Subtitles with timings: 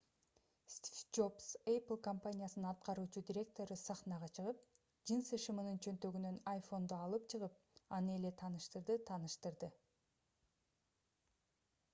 [0.75, 4.63] стив джобс apple компаниясынын аткаруучу директору сахнага чыгып
[5.11, 7.61] джинсы шымынын чөнтөгүнөн iphone’ду алып чыгып
[8.01, 9.73] аны эле тааныштырды тааныштырды